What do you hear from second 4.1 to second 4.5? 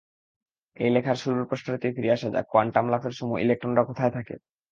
থাকে।